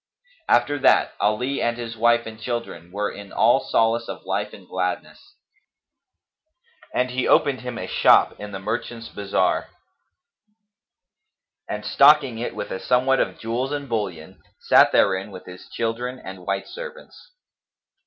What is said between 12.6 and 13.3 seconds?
a somewhat